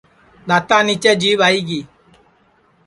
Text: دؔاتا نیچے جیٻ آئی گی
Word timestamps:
دؔاتا 0.47 0.77
نیچے 0.87 1.11
جیٻ 1.21 1.39
آئی 1.47 1.59
گی 1.67 1.79